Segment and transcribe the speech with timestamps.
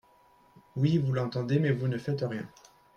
[0.75, 2.49] Oui, vous l’entendez, mais vous ne faites rien